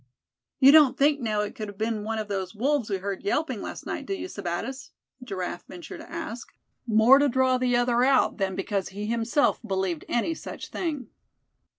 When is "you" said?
0.57-0.71, 4.15-4.27